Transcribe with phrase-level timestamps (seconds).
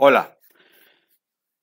[0.00, 0.38] Hola.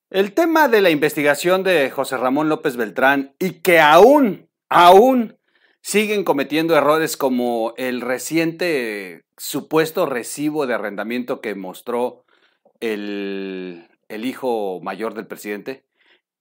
[0.10, 5.38] El tema de la investigación de José Ramón López Beltrán y que aún, aún
[5.82, 12.26] siguen cometiendo errores como el reciente supuesto recibo de arrendamiento que mostró
[12.82, 15.86] el, el hijo mayor del presidente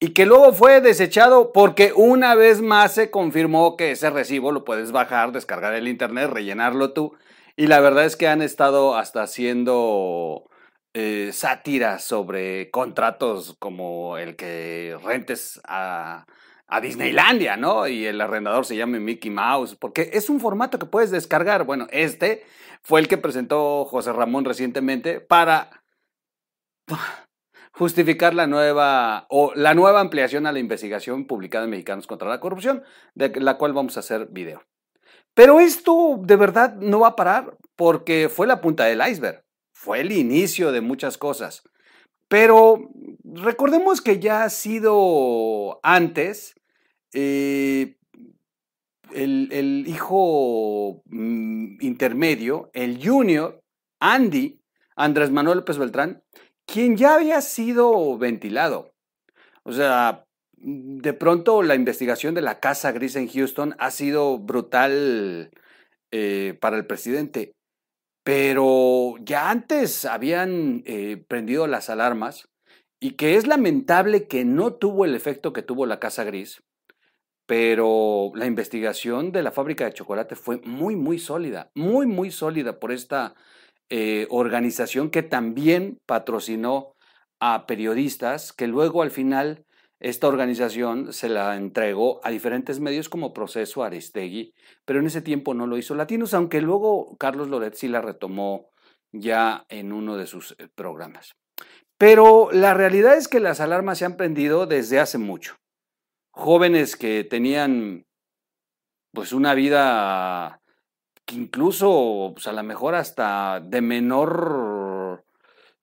[0.01, 4.65] y que luego fue desechado porque una vez más se confirmó que ese recibo lo
[4.65, 7.15] puedes bajar, descargar el internet, rellenarlo tú.
[7.57, 10.51] Y la verdad es que han estado hasta haciendo
[10.97, 16.25] eh, sátiras sobre contratos como el que rentes a,
[16.83, 17.87] Disneylandia, ¿no?
[17.87, 21.65] Y el arrendador se llame Mickey Mouse, porque es un formato que puedes descargar.
[21.65, 22.45] Bueno, este
[22.83, 25.85] fue el que presentó José Ramón recientemente para
[27.71, 32.41] justificar la nueva o la nueva ampliación a la investigación publicada en Mexicanos contra la
[32.41, 32.83] Corrupción,
[33.15, 34.65] de la cual vamos a hacer video.
[35.35, 39.44] Pero esto de verdad no va a parar porque fue la punta del iceberg
[39.85, 41.63] fue el inicio de muchas cosas.
[42.29, 42.91] Pero
[43.23, 46.55] recordemos que ya ha sido antes
[47.13, 47.97] eh,
[49.13, 53.63] el, hijo mm, intermedio, el junior,
[54.01, 54.59] Andy,
[54.97, 56.23] Andrés Manuel López Beltrán,
[56.65, 58.95] quien ya había sido ventilado.
[59.65, 60.25] O sea,
[60.57, 65.51] de pronto la investigación de la Casa Gris en Houston ha sido brutal
[66.11, 67.55] eh, para el presidente.
[68.25, 72.49] Pero ya antes habían eh, prendido las alarmas
[72.99, 76.63] y que es lamentable que no tuvo el efecto que tuvo la Casa Gris,
[77.47, 82.81] pero la investigación de la fábrica de chocolate fue muy, muy sólida, muy, muy sólida
[82.81, 83.35] por esta
[83.91, 86.95] eh, organización que también patrocinó
[87.41, 89.67] a periodistas que luego al final
[90.05, 94.53] esta organización se la entregó a diferentes medios como Proceso Aristegui,
[94.85, 98.69] pero en ese tiempo no lo hizo Latinos, aunque luego Carlos Loret sí la retomó
[99.13, 101.33] ya en uno de sus eh, programas.
[101.97, 105.57] Pero la realidad es que las alarmas se han prendido desde hace mucho.
[106.33, 108.05] Jóvenes que tenían
[109.11, 110.61] pues una vida
[111.25, 115.25] que incluso pues, a lo mejor hasta de menor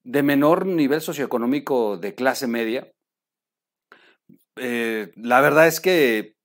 [0.03, 2.91] de menor nivel socioeconómico de clase media,
[4.57, 6.35] eh, la verdad es que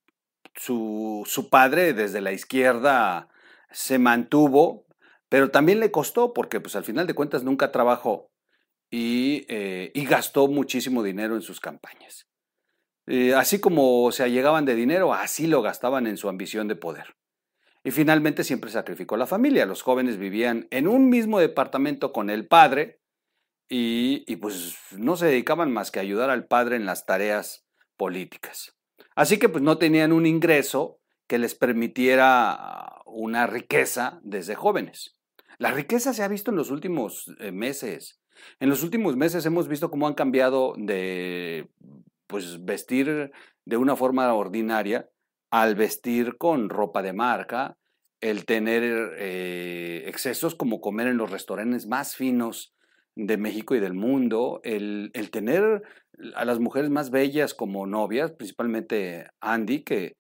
[0.55, 3.29] su, su, padre desde la izquierda
[3.71, 4.87] se mantuvo,
[5.29, 8.31] pero también le costó porque pues al final de cuentas nunca trabajó
[8.91, 12.27] y, eh, y gastó muchísimo dinero en sus campañas.
[13.07, 17.17] Eh, así como se allegaban de dinero, así lo gastaban en su ambición de poder.
[17.85, 19.67] Y finalmente siempre sacrificó la familia.
[19.67, 23.01] Los jóvenes vivían en un mismo departamento con el padre
[23.69, 27.66] y, y pues no se dedicaban más que a ayudar al padre en las tareas
[27.97, 28.77] políticas.
[29.15, 35.17] Así que pues no tenían un ingreso que les permitiera una riqueza desde jóvenes.
[35.59, 38.21] La riqueza se ha visto en los últimos eh, meses.
[38.61, 41.71] En los últimos meses hemos visto cómo han cambiado de
[42.27, 43.33] pues vestir
[43.65, 45.09] de una forma ordinaria
[45.51, 47.79] al vestir con ropa de marca,
[48.21, 52.75] el tener eh, excesos como comer en los restaurantes más finos
[53.17, 55.83] de México y del mundo, el, el tener
[56.35, 60.15] a las mujeres más bellas como novias, principalmente Andy, que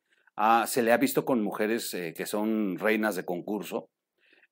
[0.66, 3.88] se le ha visto con mujeres eh, que son reinas de concurso.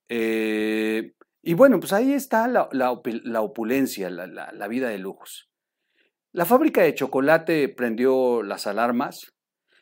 [0.08, 1.12] Eh,
[1.42, 2.90] y bueno, pues ahí está la, la,
[3.42, 5.50] opulencia, la, la, vida de lujos.
[6.32, 9.34] La fábrica de chocolate prendió las alarmas.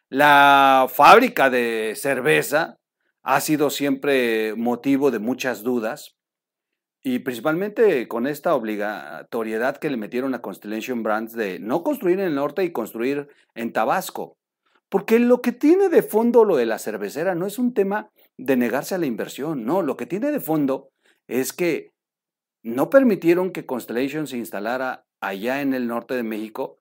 [0.08, 2.76] La fábrica de cerveza
[3.22, 6.16] ha sido siempre motivo de muchas dudas.
[7.04, 12.26] Y principalmente con esta obligatoriedad que le metieron a Constellation Brands de no construir en
[12.26, 14.36] el norte y construir en Tabasco.
[14.88, 18.56] Porque lo que tiene de fondo lo de la cervecera no es un tema de
[18.56, 20.90] negarse a la inversión, no, lo que tiene de fondo
[21.26, 21.92] es que
[22.62, 26.78] no permitieron que Constellation se instalara allá en el norte de México,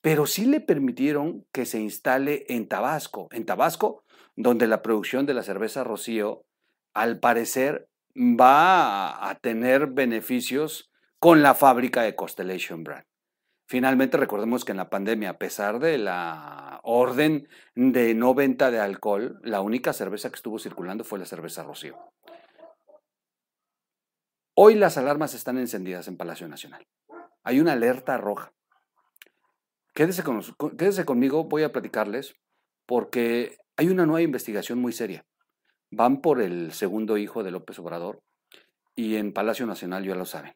[0.00, 4.04] pero sí le permitieron que se instale en Tabasco, en Tabasco,
[4.36, 6.44] donde la producción de la cerveza Rocío,
[6.94, 13.04] al parecer, va a tener beneficios con la fábrica de Constellation Brand.
[13.68, 18.78] Finalmente, recordemos que en la pandemia, a pesar de la orden de no venta de
[18.78, 21.98] alcohol, la única cerveza que estuvo circulando fue la cerveza Rocío.
[24.54, 26.86] Hoy las alarmas están encendidas en Palacio Nacional.
[27.42, 28.52] Hay una alerta roja.
[29.92, 30.22] Quédese,
[31.04, 32.34] conmigo, voy a platicarles,
[32.86, 35.26] porque hay una nueva investigación muy seria
[35.90, 38.22] van por el segundo hijo de López Obrador
[38.94, 40.54] y en Palacio Nacional ya lo saben.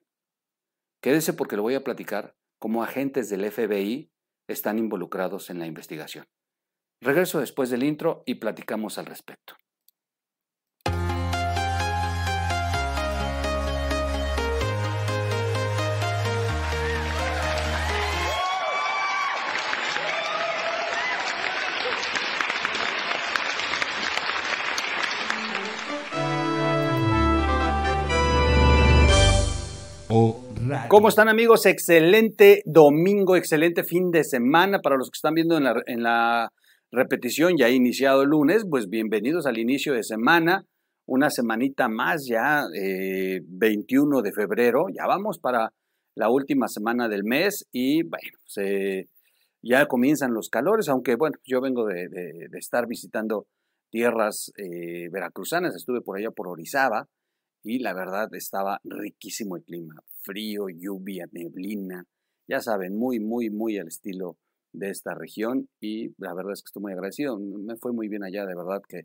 [1.01, 4.11] Quédese porque le voy a platicar cómo agentes del FBI
[4.49, 6.27] están involucrados en la investigación.
[7.01, 9.55] Regreso después del intro y platicamos al respecto.
[30.89, 31.67] ¿Cómo están amigos?
[31.67, 36.53] Excelente domingo, excelente fin de semana para los que están viendo en la,
[36.93, 40.67] repetición, ya iniciado el lunes, pues bienvenidos al inicio de semana,
[41.07, 45.73] una semanita más ya, 21 eh, de febrero, ya vamos para
[46.17, 48.39] la última semana del mes y bueno,
[49.63, 52.09] ya comienzan los calores, aunque bueno, yo vengo de,
[52.59, 53.47] estar visitando
[53.89, 57.09] tierras eh, veracruzanas, estuve por allá por Orizaba,
[57.63, 62.05] y la verdad estaba riquísimo el clima, frío, lluvia, neblina,
[62.49, 64.37] ya saben, muy, muy, muy al estilo
[64.73, 68.25] de esta región y la verdad es que estoy muy agradecido, me fue muy bien
[68.25, 69.03] allá, de verdad que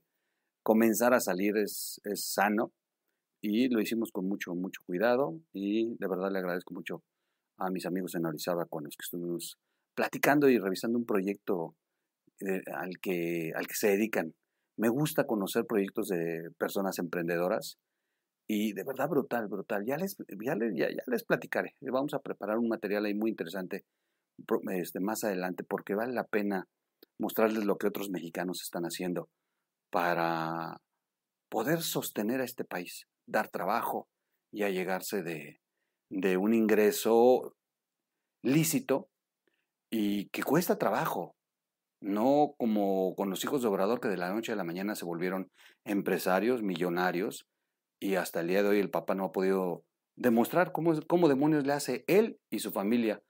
[0.64, 2.72] comenzar a salir es, es sano
[3.42, 7.04] y lo hicimos con mucho, mucho cuidado y de verdad le agradezco mucho
[7.58, 9.58] a mis amigos en Orizaba con los que estuvimos
[9.96, 11.76] platicando y revisando un proyecto
[12.42, 14.34] eh, al, que, al que se dedican.
[14.78, 17.78] Me gusta conocer proyectos de personas emprendedoras
[18.48, 19.86] y de verdad brutal, brutal.
[19.86, 21.76] Ya les, ya les, ya, les platicaré.
[21.82, 23.86] Vamos a preparar un material ahí muy interesante
[24.74, 26.68] este, más adelante porque vale la pena
[27.20, 29.30] mostrarles lo que otros mexicanos están haciendo
[29.92, 30.78] para
[31.50, 34.08] poder sostener a este país, dar trabajo
[34.52, 35.62] y allegarse de,
[36.10, 37.56] de un ingreso
[38.44, 39.10] lícito
[39.90, 41.36] y que cuesta trabajo.
[42.02, 45.06] No como con los hijos de Obrador que de la noche a la mañana se
[45.06, 45.50] volvieron
[45.86, 47.48] empresarios, millonarios,
[48.00, 51.66] y hasta el día de hoy el Papa no ha podido demostrar cómo, cómo demonios
[51.66, 53.22] le hace él y su familia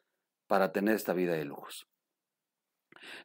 [0.47, 1.87] para tener esta vida de lujos.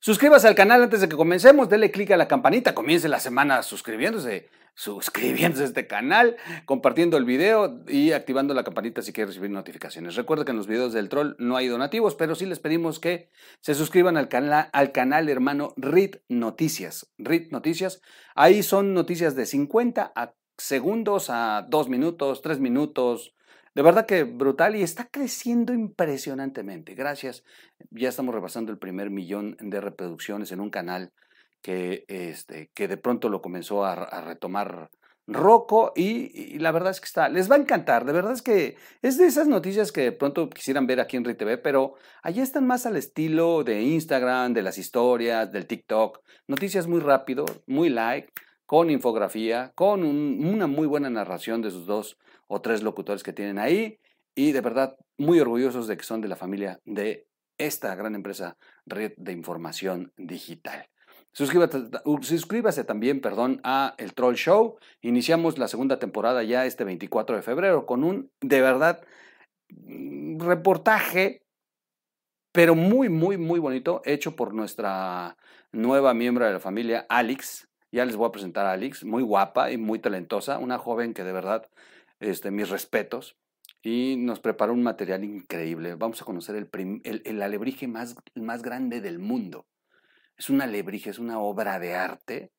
[0.00, 3.62] Suscríbase al canal antes de que comencemos, dele clic a la campanita, comience la semana
[3.62, 9.50] suscribiéndose, suscribiéndose a este canal, compartiendo el video y activando la campanita si quiere recibir
[9.50, 10.16] notificaciones.
[10.16, 13.30] Recuerda que en los videos del troll no hay donativos, pero sí les pedimos que
[13.60, 17.10] se suscriban al, canal, al canal hermano RIT Noticias.
[17.18, 18.00] RIT Noticias,
[18.34, 23.34] ahí son noticias de 50 a segundos a dos minutos, tres minutos.
[23.74, 26.94] De verdad que brutal y está creciendo impresionantemente.
[26.94, 27.44] Gracias.
[27.90, 31.12] Ya estamos repasando el primer millón de reproducciones en un canal
[31.62, 34.90] que, este, que de pronto lo comenzó a, retomar
[35.26, 38.76] Rocco y, la verdad es que está, les va a encantar, de verdad es que
[39.00, 42.66] es de esas noticias que de pronto quisieran ver aquí en RITV, pero allá están
[42.66, 48.32] más al estilo de Instagram, de las historias, del TikTok, noticias muy rápido, muy like,
[48.70, 53.58] con infografía, con una muy buena narración de sus dos o tres locutores que tienen
[53.58, 53.98] ahí
[54.36, 57.26] y de verdad muy orgullosos de que son de la familia de
[57.58, 58.56] esta gran empresa
[58.86, 60.88] Red de Información Digital.
[61.32, 64.78] Suscríbase, también, perdón, a El Troll Show.
[65.00, 69.04] Iniciamos la segunda temporada ya este 24 de febrero con un, de verdad,
[69.70, 71.42] mm, reportaje,
[72.52, 75.36] pero muy, muy, muy bonito, hecho por nuestra
[75.72, 79.70] nueva miembro de la familia, Alex, ya les voy a presentar a Alex, muy guapa
[79.70, 81.68] y muy talentosa, una joven que de verdad,
[82.20, 83.36] este, mis respetos,
[83.82, 85.94] y nos preparó un material increíble.
[85.94, 89.66] Vamos a conocer el, el, alebrije más, más grande del mundo.
[90.36, 92.52] Es un alebrije, es una obra de arte.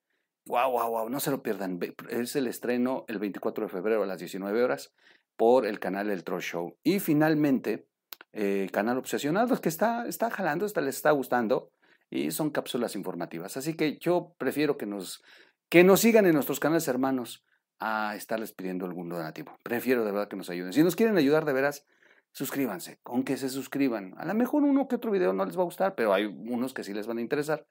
[0.46, 1.80] Wow, wow, wow, no se lo pierdan.
[2.10, 4.94] Es el estreno el 24 de febrero a las 19 horas
[5.38, 6.78] por el canal El Troll Show.
[6.84, 7.86] Y finalmente,
[8.34, 11.72] eh, canal Obsesionados, que está, está jalando, les está gustando
[12.12, 13.58] y son cápsulas informativas.
[13.58, 15.24] Así que yo prefiero que nos,
[15.70, 17.44] que nos sigan en nuestros canales hermanos
[17.80, 19.58] a estarles pidiendo algún donativo.
[19.64, 20.74] Prefiero de verdad que nos ayuden.
[20.74, 21.86] Si nos quieren ayudar de veras,
[22.34, 24.14] suscríbanse, con que se suscriban.
[24.18, 26.74] A lo mejor uno que otro video no les va a gustar, pero hay unos
[26.74, 27.66] que sí les van a interesar.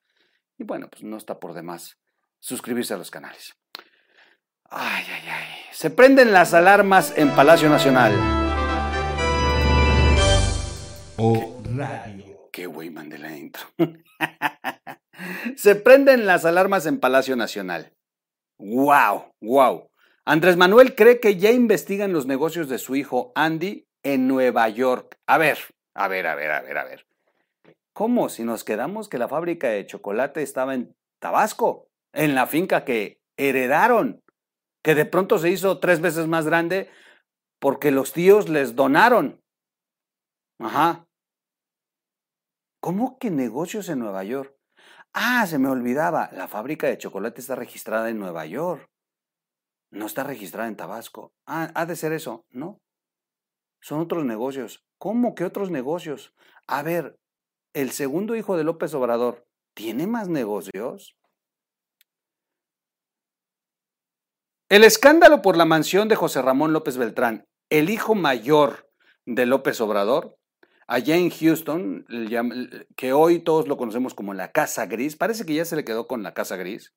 [0.59, 1.99] Y bueno, pues no está por demás
[2.39, 3.55] suscribirse a los canales.
[4.71, 5.49] Ay, ay, ay.
[5.73, 8.13] Se prenden las alarmas en Palacio Nacional.
[11.19, 12.20] O radio.
[12.61, 13.63] Qué güey mandé la intro.
[15.57, 17.95] Se prenden las alarmas en Palacio Nacional.
[18.59, 19.33] ¡Wow!
[19.41, 19.91] ¡Wow!
[20.27, 25.17] Andrés Manuel cree que ya investigan los negocios de su hijo Andy en Nueva York.
[25.27, 25.57] A ver,
[25.95, 27.07] a ver, a ver, a ver, a ver.
[27.95, 31.89] ¿Cómo si nos quedamos que la fábrica de chocolate estaba en Tabasco?
[32.13, 34.23] En la finca que heredaron,
[34.85, 36.91] que de pronto se hizo tres veces más grande
[37.59, 39.41] porque los tíos les donaron.
[40.59, 41.07] Ajá.
[42.81, 44.57] ¿Cómo que negocios en Nueva York?
[45.13, 48.89] Ah, se me olvidaba, la fábrica de chocolate está registrada en Nueva York.
[49.91, 51.33] No está registrada en Tabasco.
[51.47, 52.81] Ah, ha de ser eso, ¿no?
[53.83, 54.85] Son otros negocios.
[54.99, 56.33] ¿Cómo que otros negocios?
[56.67, 57.19] A ver,
[57.75, 61.17] el segundo hijo de López Obrador, ¿tiene más negocios?
[64.71, 68.89] El escándalo por la mansión de José Ramón López Beltrán, el hijo mayor
[69.27, 70.39] de López Obrador,
[70.91, 72.05] allá en Houston,
[72.97, 76.09] que hoy todos lo conocemos como la Casa Gris, parece que ya se le quedó
[76.09, 76.93] con la Casa Gris.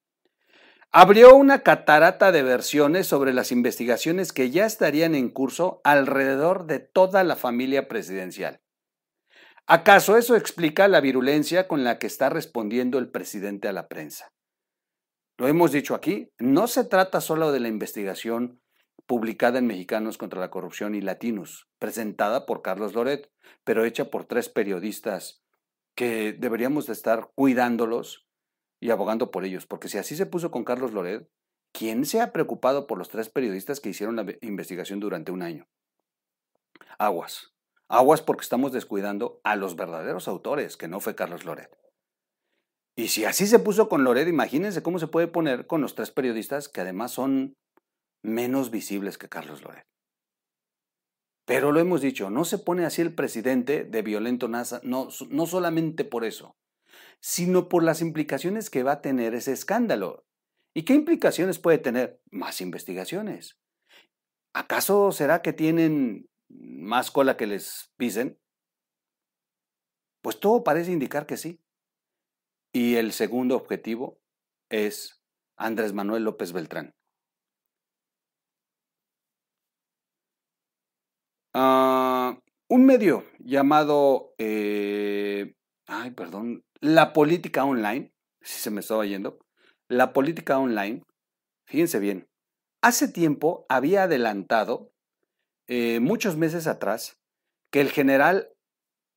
[0.92, 6.80] abrió una catarata de versiones sobre las investigaciones que ya estarían en curso alrededor de
[6.80, 8.62] toda la familia presidencial.
[9.68, 14.34] ¿Acaso eso explica la virulencia con la que está respondiendo el presidente a la prensa?
[15.38, 18.60] Lo hemos dicho aquí, no se trata solo de la investigación
[19.05, 23.31] publicada en Mexicanos contra la Corrupción y Latinos, presentada por Carlos Loret,
[23.63, 25.43] pero hecha por tres periodistas
[25.95, 28.27] que deberíamos de estar cuidándolos
[28.79, 31.29] y abogando por ellos, porque si así se puso con Carlos Loret,
[31.72, 35.67] ¿quién se ha preocupado por los tres periodistas que hicieron la investigación durante un año?
[36.98, 37.53] Aguas.
[37.88, 41.77] Aguas porque estamos descuidando a los verdaderos autores, que no fue Carlos Loret.
[42.95, 46.12] Y si así se puso con Loret, imagínense cómo se puede poner con los tres
[46.12, 47.55] periodistas que además son
[48.24, 49.86] menos visibles que Carlos Loret.
[51.46, 55.46] Pero lo hemos dicho, no se pone así el presidente de violento NASA, no, no
[55.46, 56.58] solamente por eso,
[57.20, 60.25] sino por las implicaciones que va a tener ese escándalo.
[60.74, 62.22] ¿Y qué implicaciones puede tener?
[62.32, 63.60] Más investigaciones.
[64.53, 68.39] ¿Acaso será que tienen más cola que les pisen?
[70.22, 71.62] Pues todo parece indicar que sí.
[72.72, 74.22] Y el segundo objetivo
[74.70, 75.22] es
[75.58, 76.96] Andrés Manuel López Beltrán.
[81.53, 85.55] Ah, un medio llamado, eh,
[85.86, 89.38] ay, perdón, la política online, si se me estaba yendo,
[89.88, 91.03] la política online,
[91.67, 92.27] fíjense bien,
[92.81, 94.91] hace tiempo había adelantado,
[95.67, 97.22] eh, muchos meses atrás,
[97.72, 98.50] que el general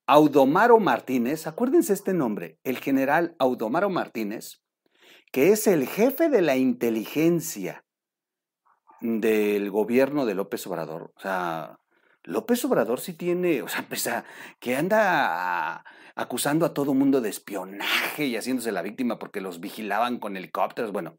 [0.06, 4.62] Audomaro Martínez, acuérdense este nombre, el general Audomaro Martínez,
[5.32, 7.84] que es el jefe de la inteligencia
[9.00, 11.12] del gobierno de López Obrador.
[11.16, 11.78] O sea,
[12.26, 14.23] López Obrador sí tiene, o sea, pese
[14.61, 20.18] que anda acusando a todo mundo de espionaje y haciéndose la víctima porque los vigilaban
[20.18, 20.92] con helicópteros.
[20.92, 21.18] Bueno,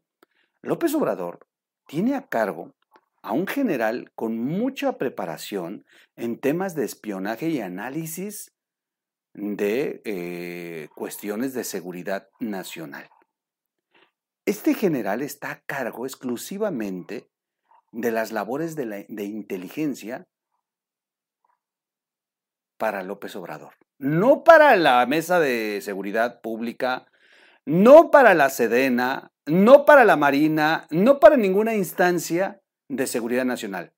[0.62, 1.46] López Obrador
[1.86, 2.74] tiene a cargo
[3.22, 5.84] a un general con mucha preparación
[6.16, 8.52] en temas de espionaje y análisis
[9.34, 13.08] de eh, cuestiones de seguridad nacional.
[14.46, 17.30] Este general está a cargo exclusivamente
[17.92, 20.26] de las labores de, de inteligencia
[22.78, 27.06] para López Obrador no para la Mesa de Seguridad Pública,
[27.66, 33.92] no para la Sedena, no para la Marina, no para ninguna instancia de seguridad nacional.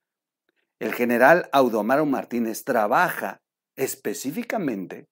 [0.79, 3.43] El general Audomaro Martínez trabaja
[3.77, 5.07] específicamente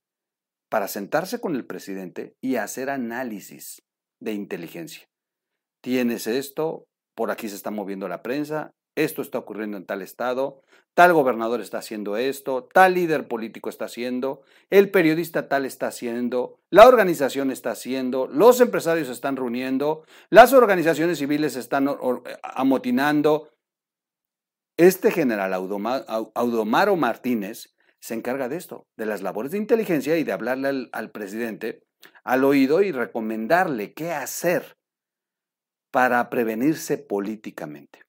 [0.70, 3.82] para sentarse con el presidente y hacer análisis
[4.20, 5.06] de inteligencia.
[5.82, 8.72] Tienes esto, por aquí se está moviendo la prensa,
[9.04, 10.62] esto está ocurriendo en tal estado,
[10.94, 16.58] tal gobernador está haciendo esto, tal líder político está haciendo, el periodista tal está haciendo,
[16.70, 21.88] la organización está haciendo, los empresarios están reuniendo, las organizaciones civiles están
[22.42, 23.50] amotinando.
[24.76, 30.32] Este general Audomaro Martínez se encarga de esto, de las labores de inteligencia y de
[30.32, 31.82] hablarle al, al presidente
[32.24, 34.76] al oído y recomendarle qué hacer
[35.90, 38.07] para prevenirse políticamente.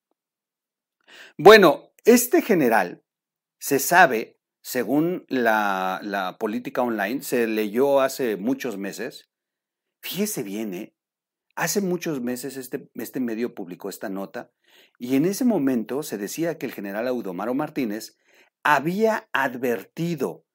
[1.38, 3.04] Bueno, este general
[3.60, 9.30] se sabe, según la, política online, se leyó hace muchos meses,
[10.02, 10.96] fíjese bien, ¿eh?
[11.56, 14.52] hace muchos meses este, este medio publicó esta nota
[14.98, 18.18] y en ese momento se decía que el general Audomaro Martínez
[18.64, 20.46] había advertido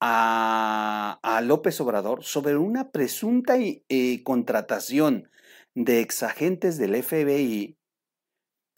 [0.00, 5.30] a, López Obrador sobre una presunta eh, contratación
[5.74, 7.78] de exagentes del FBI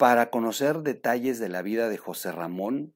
[0.01, 2.95] para conocer detalles de la vida de José Ramón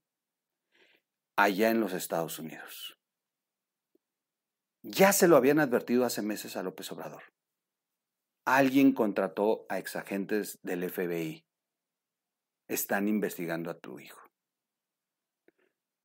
[1.35, 2.97] allá en los Estados Unidos.
[4.81, 7.21] Ya se lo habían advertido hace meses a López Obrador.
[8.43, 11.45] Alguien contrató a exagentes del FBI.
[12.67, 14.19] Están investigando a tu hijo.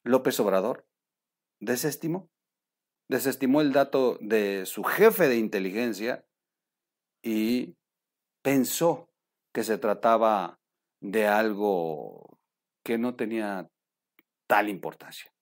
[0.04, 0.86] López Obrador
[1.60, 2.28] desestimó.
[3.08, 6.26] Desestimó el dato de su jefe de inteligencia
[7.22, 7.78] y
[8.42, 9.10] pensó
[9.54, 10.59] que se trataba
[11.00, 12.38] de algo
[12.84, 13.68] que no tenía
[14.46, 15.32] tal importancia.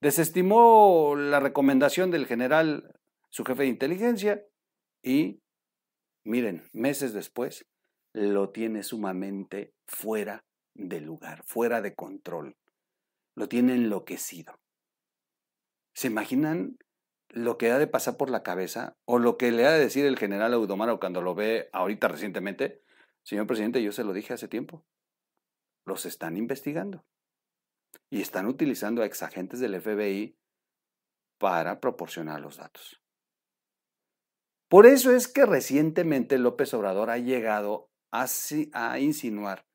[0.00, 2.92] Desestimó la recomendación del general,
[3.30, 4.44] su jefe de inteligencia,
[5.02, 5.40] y
[6.24, 7.66] miren, meses después
[8.12, 12.56] lo tiene sumamente fuera de lugar, fuera de control.
[13.34, 14.58] Lo tiene enloquecido.
[15.94, 16.76] ¿Se imaginan
[17.28, 20.04] lo que ha de pasar por la cabeza o lo que le ha de decir
[20.04, 22.82] el general Audomaro cuando lo ve ahorita recientemente?
[23.22, 24.84] Señor presidente, yo se lo dije hace tiempo
[25.84, 27.04] los están investigando.
[28.10, 30.36] Y están utilizando a exagentes del FBI
[31.38, 33.02] para proporcionar los datos.
[34.68, 38.26] Por eso es que recientemente López Obrador ha llegado a,
[38.98, 39.66] insinuar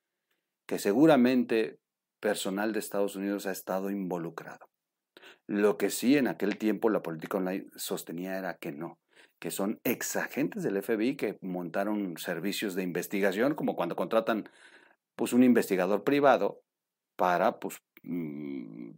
[0.68, 1.80] que seguramente
[2.20, 4.70] personal de Estados Unidos ha estado involucrado.
[5.46, 8.98] Lo que sí en aquel tiempo la política online sostenía era que no,
[9.40, 14.50] que son exagentes del FBI que montaron servicios de investigación, como cuando contratan
[15.18, 16.62] pues, un investigador privado
[17.18, 18.92] para pues, mm,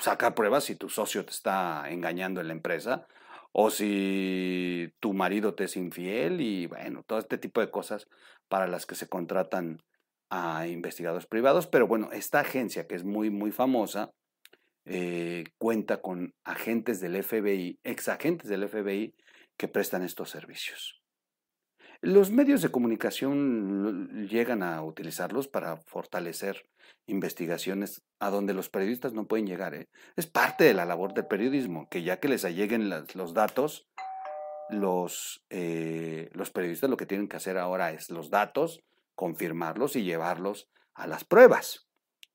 [0.00, 3.08] sacar pruebas si tu socio te está engañando en la empresa
[3.52, 8.06] o si tu marido te es infiel y bueno, todo este tipo de cosas
[8.48, 9.82] para las que se contratan
[10.30, 11.66] a investigadores privados.
[11.66, 14.12] Pero bueno, esta agencia que es muy, muy famosa,
[14.84, 19.14] eh, cuenta con agentes del FBI, ex agentes del FBI,
[19.56, 20.99] que prestan estos servicios.
[22.02, 26.64] Los medios de comunicación llegan a utilizarlos para fortalecer
[27.06, 29.74] investigaciones a donde los periodistas no pueden llegar.
[29.74, 29.88] ¿eh?
[30.16, 33.86] Es parte de la labor del periodismo, que ya que les lleguen los datos,
[34.70, 38.80] los, eh, los periodistas lo que tienen que hacer ahora es los datos,
[39.14, 41.86] confirmarlos y llevarlos a las pruebas.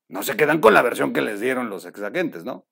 [0.07, 2.67] No se quedan con la versión que les dieron los exagentes, ¿no?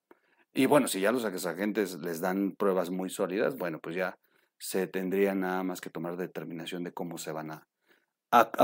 [0.52, 4.16] Y bueno, si ya los exagentes les dan pruebas muy sólidas, bueno, pues ya
[4.64, 7.68] se tendría nada más que tomar determinación de cómo se van a,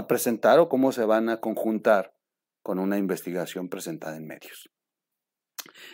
[0.09, 2.14] presentar o cómo se van a conjuntar
[2.62, 4.71] con una investigación presentada en medios.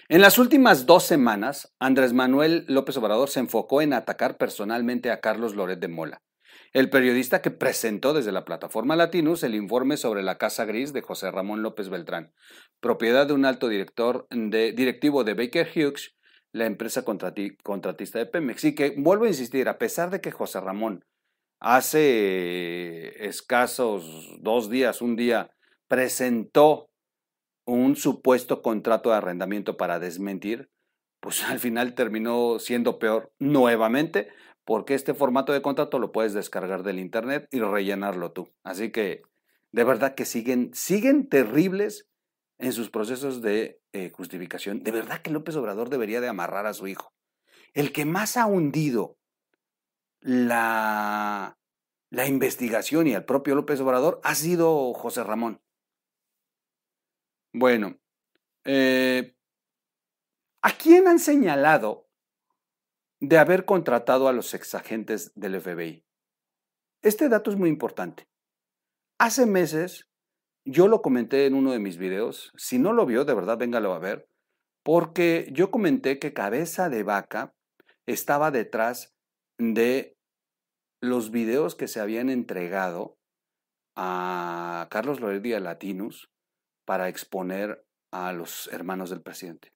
[0.09, 5.21] En las últimas dos semanas, Andrés Manuel López Obrador se enfocó en atacar personalmente a
[5.21, 6.23] Carlos Loret de Mola,
[6.73, 11.03] el periodista que presentó desde la plataforma Latinus el informe sobre la Casa Gris de
[11.03, 12.33] José Ramón López Beltrán,
[12.81, 16.16] propiedad de un alto director de, directivo de Baker Hughes
[16.53, 18.65] la empresa contratista de Pemex.
[18.65, 21.05] Y que, vuelvo a insistir, a pesar de que José Ramón
[21.61, 25.51] hace escasos dos días, un día,
[25.89, 26.91] presentó
[27.67, 30.71] un supuesto contrato de arrendamiento para desmentir,
[31.21, 34.29] pues al final terminó siendo peor nuevamente,
[34.65, 38.53] porque este formato de contrato lo puedes descargar del internet y rellenarlo tú.
[38.65, 39.23] Así que
[39.71, 42.09] de verdad que siguen, siguen terribles
[42.59, 44.83] en sus procesos de eh, justificación.
[44.83, 47.13] De verdad que López Obrador debería de amarrar a su hijo.
[47.75, 49.19] El que más ha hundido
[50.21, 51.59] la,
[52.11, 55.61] la investigación y al propio López Obrador ha sido José Ramón.
[57.53, 57.99] Bueno,
[58.65, 59.37] eh,
[60.63, 62.09] ¿a quién han señalado
[63.21, 66.05] de haber contratado a los exagentes del FBI?
[67.03, 68.29] Este dato es muy importante.
[69.19, 70.11] Hace meses
[70.67, 72.53] yo lo comenté en uno de mis videos.
[72.57, 74.29] Si no lo vio, de verdad, véngalo a ver.
[74.83, 77.55] Porque yo comenté que Cabeza de Vaca
[78.07, 79.15] estaba detrás
[79.59, 80.17] de
[81.01, 83.17] los videos que se habían entregado
[83.97, 86.29] a Carlos Loredia Latinus
[86.85, 89.73] para exponer a los hermanos del presidente.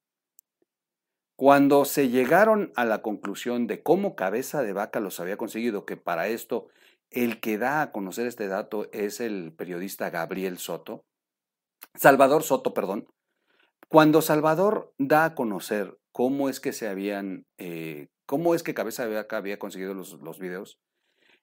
[1.36, 5.96] Cuando se llegaron a la conclusión de cómo Cabeza de Vaca los había conseguido, que
[5.96, 6.68] para esto
[7.10, 11.04] el que da a conocer este dato es el periodista Gabriel Soto,
[11.94, 13.08] Salvador Soto, perdón.
[13.88, 19.06] Cuando Salvador da a conocer cómo es que se habían, eh, cómo es que Cabeza
[19.06, 20.78] de Vaca había conseguido los, los videos,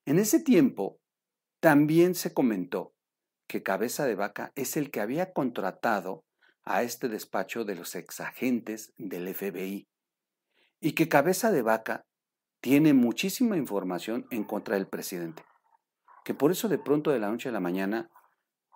[0.05, 0.99] en ese tiempo
[1.59, 2.93] también se comentó
[3.49, 6.23] que Cabeza de Vaca es el que había contratado
[6.63, 9.87] a este despacho de los exagentes del FBI
[10.79, 12.05] y que Cabeza de Vaca
[12.61, 15.43] tiene muchísima información en contra del presidente
[16.27, 18.09] que por eso de pronto de la noche a la mañana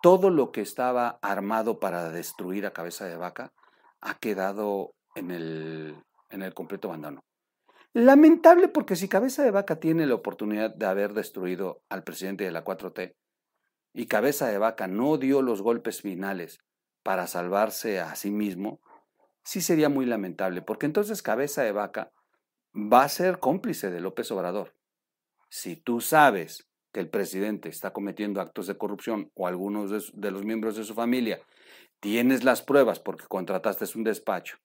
[0.01, 3.51] todo lo que estaba armado para destruir a cabeza de vaca
[3.99, 7.25] ha quedado en el, en el completo abandono.
[7.91, 12.51] Lamentable porque si cabeza de vaca tiene la oportunidad de haber destruido al presidente de
[12.51, 13.15] la 4T
[13.95, 16.59] y cabeza de vaca no dio los golpes finales
[17.03, 18.79] para salvarse a sí mismo,
[19.43, 22.13] sí sería muy lamentable, porque entonces cabeza de vaca
[22.73, 24.73] va a ser cómplice de López Obrador.
[25.49, 30.43] Si tú sabes que el presidente está cometiendo actos de corrupción o algunos de, los
[30.43, 31.41] miembros de su familia,
[31.99, 34.57] tienes las pruebas porque contrataste un despacho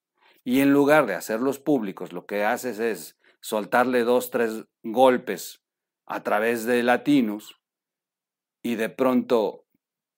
[0.45, 5.62] y en lugar de hacerlos públicos, lo que haces es soltarle dos, tres golpes
[6.07, 7.61] a través de latinos
[8.62, 9.65] y de pronto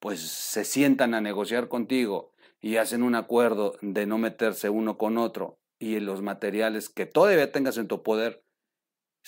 [0.01, 5.19] pues se sientan a negociar contigo y hacen un acuerdo de no meterse uno con
[5.19, 8.45] otro y los materiales que todavía tengas en tu poder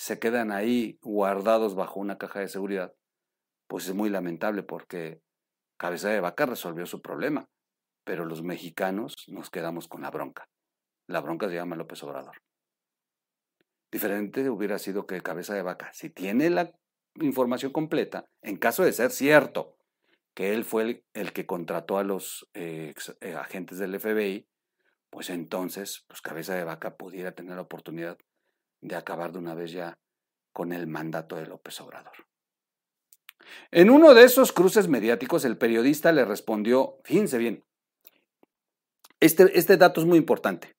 [0.01, 2.95] se quedan ahí guardados bajo una caja de seguridad,
[3.67, 5.21] pues es muy lamentable porque
[5.77, 7.47] Cabeza de Vaca resolvió su problema,
[8.03, 10.49] pero los mexicanos nos quedamos con la bronca.
[11.05, 12.41] La bronca se llama López Obrador.
[13.91, 16.71] Diferente hubiera sido que Cabeza de Vaca, si tiene la
[17.19, 19.77] información completa, en caso de ser cierto
[20.33, 24.47] que él fue el, que contrató a los eh, eh, agentes del FBI,
[25.11, 28.17] pues entonces, pues Cabeza de Vaca pudiera tener la oportunidad
[28.81, 29.97] de acabar de una vez ya
[30.53, 32.13] con el mandato de López Obrador.
[33.71, 37.63] En uno de esos cruces mediáticos, el periodista le respondió, fíjense bien,
[39.19, 40.75] este, este dato es muy importante.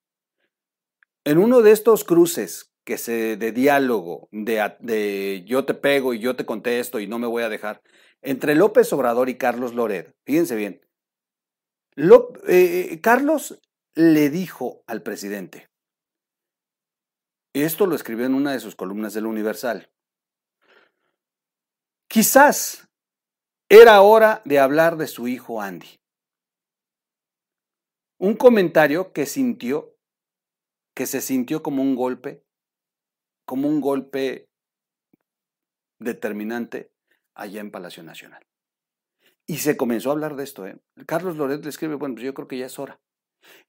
[1.25, 6.19] En uno de estos cruces que se, de diálogo, de, de, yo te pego y
[6.19, 7.81] yo te contesto y no me voy a dejar,
[8.21, 10.81] entre López Obrador y Carlos Loret, fíjense bien,
[12.49, 13.61] eh, Carlos
[13.95, 15.69] le dijo al presidente,
[17.53, 19.91] esto lo escribió en una de sus columnas del Universal,
[22.09, 22.89] quizás
[23.69, 25.99] era hora de hablar de su hijo Andy.
[28.19, 29.97] Un comentario que sintió,
[30.95, 32.45] que se sintió como un golpe,
[33.47, 34.49] como un golpe
[35.99, 36.93] determinante
[37.35, 38.47] allá en Palacio Nacional.
[39.47, 40.67] Y se comenzó a hablar de esto.
[40.67, 40.79] ¿eh?
[41.07, 43.01] Carlos Loret le escribe, bueno, pues yo creo que ya es hora.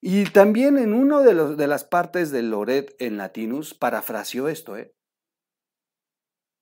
[0.01, 4.77] Y también en una de, de las partes de Loret en Latinus parafraseó esto.
[4.77, 4.93] ¿eh?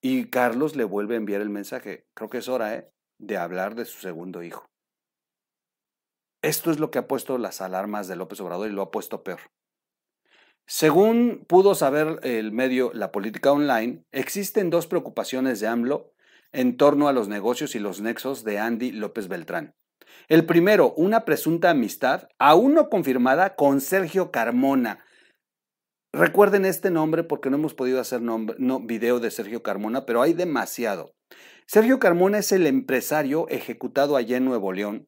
[0.02, 2.91] Y Carlos le vuelve a enviar el mensaje, creo que es hora ¿eh?
[3.19, 4.65] de hablar de su segundo hijo.
[6.43, 9.24] Esto es lo que ha puesto las alarmas de López Obrador y lo ha puesto
[9.24, 9.39] peor.
[10.65, 16.13] Según pudo saber el medio La Política Online, existen dos preocupaciones de AMLO
[16.52, 19.76] en torno a los negocios y los nexos de Andy López Beltrán.
[20.28, 25.04] El primero, una presunta amistad, aún no confirmada, con Sergio Carmona.
[26.13, 28.21] Recuerden este nombre porque no hemos podido hacer
[28.84, 31.13] video de Sergio Carmona, pero hay demasiado.
[31.65, 35.08] Sergio Carmona es el empresario ejecutado allá en Nuevo León.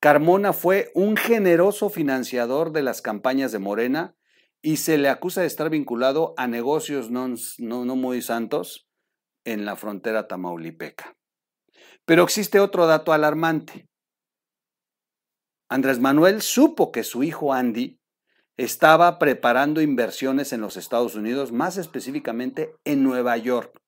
[0.00, 4.14] Carmona fue un generoso financiador de las campañas de Morena
[4.62, 8.88] y se le acusa de estar vinculado a negocios no, no, no muy santos
[9.44, 11.16] en la frontera tamaulipeca.
[12.06, 13.89] Pero existe otro dato alarmante.
[15.70, 18.00] Andrés Manuel supo que su hijo Andy
[18.56, 23.80] estaba preparando inversiones en los Estados Unidos, más específicamente en Nueva York.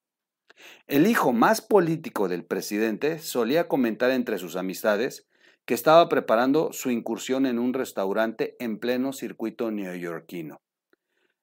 [0.87, 5.27] El hijo más político del presidente solía comentar entre sus amistades
[5.67, 10.63] que estaba preparando su incursión en un restaurante en pleno circuito neoyorquino.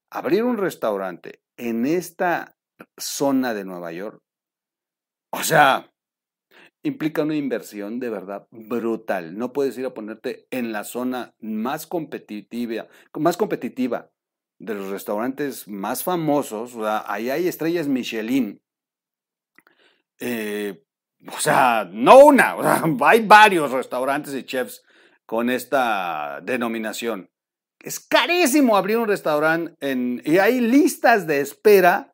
[0.09, 2.55] Abrir un restaurante en esta
[2.97, 4.21] zona de Nueva York,
[5.31, 5.91] o sea,
[6.83, 9.37] implica una inversión de verdad brutal.
[9.37, 14.11] No puedes ir a ponerte en la zona más competitiva, más competitiva
[14.59, 16.75] de los restaurantes más famosos.
[16.75, 18.61] O sea, ahí hay estrellas Michelin.
[20.19, 20.83] Eh,
[21.27, 22.55] o sea, no una,
[23.01, 24.83] hay varios restaurantes y chefs
[25.25, 27.29] con esta denominación.
[27.81, 29.75] Es carísimo abrir un restaurante
[30.25, 32.13] y hay listas de espera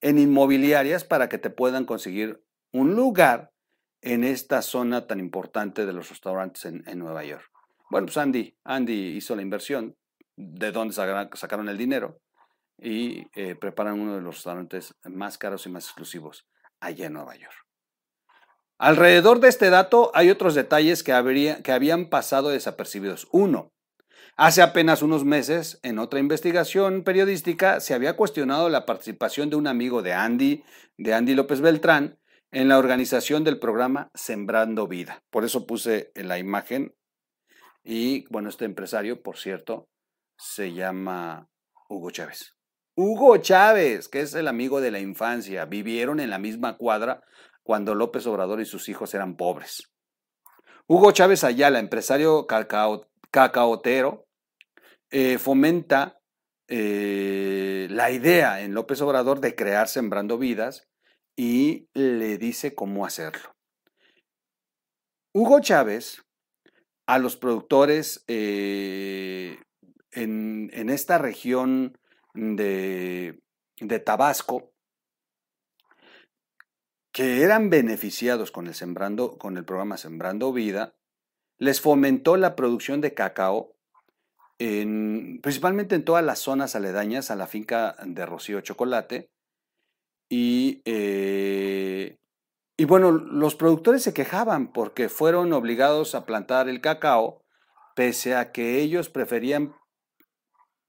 [0.00, 3.53] en inmobiliarias para que te puedan conseguir un lugar
[4.04, 7.50] en esta zona tan importante de los restaurantes en, Nueva York.
[7.90, 9.96] Bueno, pues Andy, Andy hizo la inversión,
[10.36, 12.20] de dónde sacaron, el dinero
[12.76, 16.46] y eh, preparan uno de los restaurantes más caros y más exclusivos
[16.80, 17.54] allá en Nueva York.
[18.78, 23.28] Alrededor de este dato hay otros detalles que, habría, que habían pasado desapercibidos.
[23.30, 23.70] Uno,
[24.36, 29.68] Hace apenas unos meses, en otra investigación periodística, se había cuestionado la participación de un
[29.68, 30.64] amigo de Andy,
[30.98, 32.18] de Andy López Beltrán,
[32.54, 35.24] en la organización del programa Sembrando Vida.
[35.30, 36.94] Por eso puse la imagen.
[37.82, 39.88] Y bueno, este empresario, por cierto,
[40.38, 41.48] se llama
[41.88, 42.54] Hugo Chávez.
[42.94, 47.24] Hugo Chávez, que es el amigo de la infancia, vivieron en la misma cuadra
[47.64, 49.92] cuando López Obrador y sus hijos eran pobres.
[50.86, 52.46] Hugo Chávez Ayala, empresario
[53.32, 54.28] cacaotero,
[55.10, 56.20] eh, fomenta
[56.68, 60.86] eh, la idea en López Obrador de crear Sembrando Vidas
[61.36, 63.54] y le dice cómo hacerlo.
[65.32, 66.22] Hugo Chávez
[67.06, 69.58] a los productores eh,
[70.12, 71.98] en, esta región
[72.34, 73.42] de,
[73.80, 74.72] de Tabasco
[77.12, 80.94] que eran beneficiados con el, sembrando, con el programa Sembrando Vida,
[81.58, 83.74] les fomentó la producción de cacao
[84.56, 89.30] principalmente en todas las zonas aledañas a la finca de Rocío Chocolate.
[90.28, 92.18] Y, eh,
[92.76, 97.42] y bueno, los productores se quejaban porque fueron obligados a plantar el cacao,
[97.94, 99.74] pese a que ellos preferían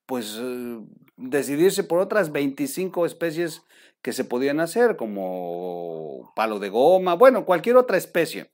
[0.06, 0.80] pues eh,
[1.18, 3.64] decidirse por otras 25 especies
[4.02, 8.52] que se podían hacer, como palo de goma, bueno, cualquier otra especie.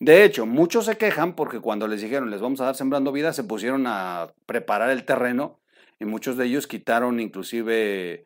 [0.00, 3.32] De hecho, muchos se quejan porque cuando les dijeron les vamos a dar sembrando vida,
[3.32, 5.60] se pusieron a preparar el terreno
[5.98, 8.24] y muchos de ellos quitaron inclusive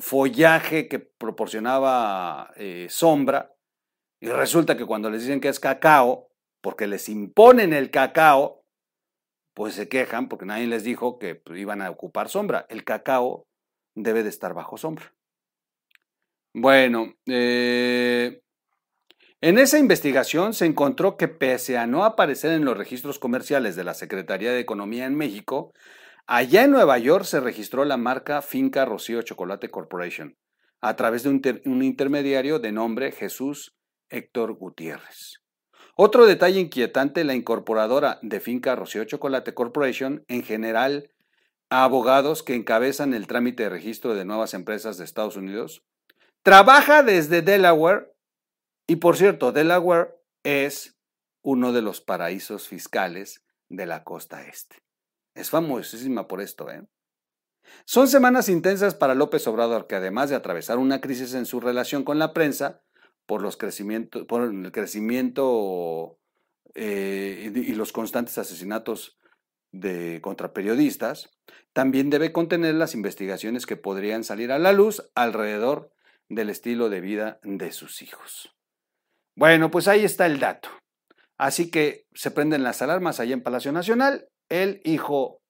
[0.00, 3.54] follaje que proporcionaba eh, sombra.
[4.20, 6.28] Y resulta que cuando les dicen que es cacao,
[6.60, 8.64] porque les imponen el cacao,
[9.54, 12.66] pues se quejan porque nadie les dijo que pues, iban a ocupar sombra.
[12.68, 13.46] El cacao
[13.94, 15.12] debe de estar bajo sombra.
[16.54, 18.42] Bueno, eh,
[19.44, 23.82] En esa investigación se encontró que pese a no aparecer en los registros comerciales de
[23.82, 25.72] la Secretaría de Economía en México,
[26.26, 30.36] allá en Nueva York se registró la marca Finca Rocío Chocolate Corporation
[30.80, 33.76] a través de un, intermediario de nombre Jesús
[34.10, 35.40] Héctor Gutiérrez.
[35.94, 41.10] Otro detalle inquietante, la incorporadora de Finca Rocío Chocolate Corporation, en general,
[41.70, 45.84] abogados que encabezan el trámite de registro de nuevas empresas de Estados Unidos,
[46.42, 48.12] trabaja desde Delaware
[48.86, 50.96] y por cierto, Delaware es
[51.42, 54.82] uno de los paraísos fiscales de la costa este.
[55.34, 56.86] Es famosísima por esto, ¿eh?
[57.84, 62.04] Son semanas intensas para López Obrador, que además de atravesar una crisis en su relación
[62.04, 62.82] con la prensa,
[63.26, 66.18] por, los por el crecimiento
[66.74, 69.18] eh, y los constantes asesinatos
[69.72, 71.30] de contra periodistas,
[71.72, 75.92] también debe contener las investigaciones que podrían salir a la luz alrededor
[76.28, 78.54] del estilo de vida de sus hijos.
[79.34, 80.68] Bueno, pues ahí está el dato.
[81.38, 84.28] Así que se prenden las alarmas allá en Palacio Nacional.
[84.48, 85.40] El hijo,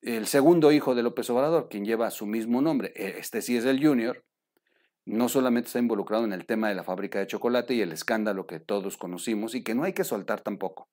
[0.00, 3.64] el segundo hijo de López Obrador, quien lleva su mismo nombre, e, este sí es
[3.64, 4.24] el Junior,
[5.04, 8.46] no solamente está involucrado en el tema de la fábrica de chocolate y el escándalo
[8.46, 10.88] que todos conocimos y que no hay que soltar tampoco,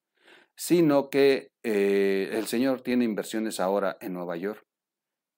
[0.56, 4.66] sino que eh, el señor tiene inversiones ahora en Nueva York,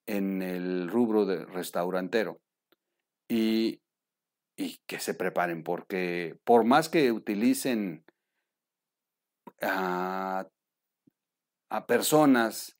[0.07, 2.39] en el rubro de restaurantero.
[3.27, 3.81] Y
[4.61, 8.05] y que se preparen, porque por más que utilicen
[9.61, 10.47] a,
[11.87, 12.77] personas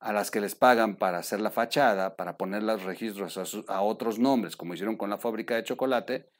[0.00, 3.82] a las que les pagan para hacer la fachada, para poner los registros a, a,
[3.82, 6.30] otros nombres, como hicieron con la fábrica de chocolate,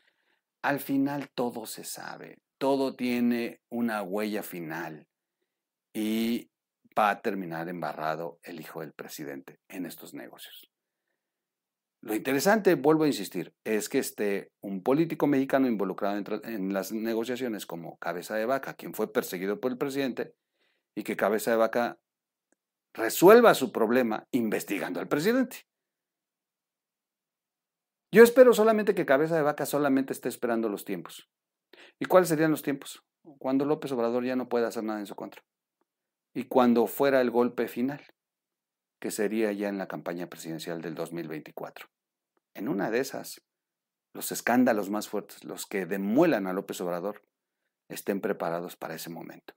[0.62, 5.08] al final todo se sabe, todo tiene una huella final
[5.92, 6.50] y
[6.96, 10.70] va a terminar embarrado el hijo del presidente en estos negocios.
[12.00, 17.66] Lo interesante, vuelvo a insistir, es que esté un político mexicano involucrado en, las negociaciones
[17.66, 20.34] como Cabeza de Vaca, quien fue perseguido por el presidente,
[20.98, 22.00] y que Cabeza de Vaca
[22.92, 25.58] resuelva su problema investigando al presidente.
[28.10, 31.30] Yo espero solamente que Cabeza de Vaca solamente esté esperando los tiempos.
[32.00, 33.04] ¿Y cuáles serían los tiempos?
[33.38, 35.44] Cuando López Obrador ya no pueda hacer nada en su contra.
[36.34, 38.04] Y cuando fuera el golpe final
[38.98, 41.86] que sería ya en la campaña presidencial del 2024.
[42.54, 43.40] En una de esas,
[44.14, 47.22] los escándalos más fuertes, los que demuelan a López Obrador,
[47.88, 49.54] estén preparados para ese momento.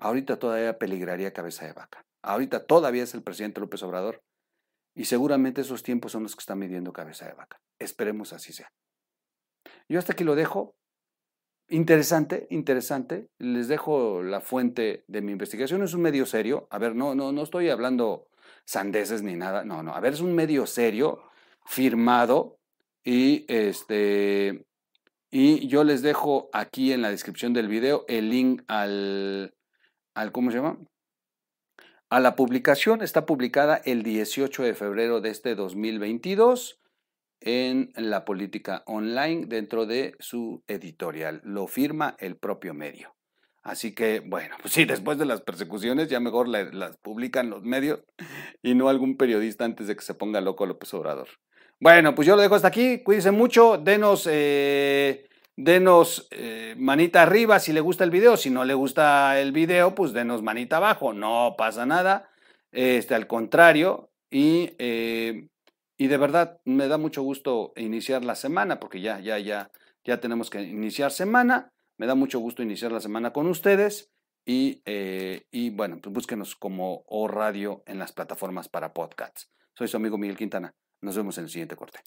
[0.00, 2.04] Ahorita todavía peligraría cabeza de vaca.
[2.22, 4.22] Ahorita todavía es el presidente López Obrador
[4.94, 7.60] y seguramente esos tiempos son los que están midiendo cabeza de vaca.
[7.78, 8.72] Esperemos así sea.
[9.88, 10.74] Yo hasta aquí lo dejo.
[11.68, 13.28] Interesante, interesante.
[13.38, 15.82] Les dejo la fuente de mi investigación.
[15.82, 16.66] Es un medio serio.
[16.70, 18.26] A ver, no, no, no estoy hablando
[18.64, 19.64] sandeces ni nada.
[19.64, 19.94] No, no.
[19.94, 21.22] A ver, es un medio serio,
[21.64, 22.58] firmado.
[23.04, 24.64] Y este.
[25.30, 29.54] Y yo les dejo aquí en la descripción del video el link al.
[30.14, 30.78] Al ¿Cómo se llama?
[32.08, 33.02] A la publicación.
[33.02, 36.80] Está publicada el 18 de febrero de este 2022
[37.40, 41.40] en la política online dentro de su editorial.
[41.44, 43.14] Lo firma el propio medio.
[43.62, 48.00] Así que, bueno, pues sí, después de las persecuciones ya mejor las publican los medios
[48.62, 51.28] y no algún periodista antes de que se ponga loco López Obrador.
[51.78, 53.02] Bueno, pues yo lo dejo hasta aquí.
[53.02, 53.78] Cuídense mucho.
[53.78, 55.29] Denos, eh,
[55.64, 58.36] denos eh, manita arriba si le gusta el video.
[58.36, 61.12] Si no le gusta el video, pues denos manita abajo.
[61.12, 62.30] No pasa nada.
[62.72, 64.10] Este, al contrario.
[64.30, 65.48] Y eh,
[66.00, 69.70] y de verdad me da mucho gusto iniciar la semana, porque ya, ya, ya,
[70.02, 71.74] ya tenemos que iniciar semana.
[71.98, 74.10] Me da mucho gusto iniciar la semana con ustedes.
[74.46, 79.50] Y, eh, y bueno, pues búsquenos como O Radio en las plataformas para podcasts.
[79.74, 80.72] Soy su amigo Miguel Quintana.
[81.02, 82.00] Nos vemos en el siguiente corte.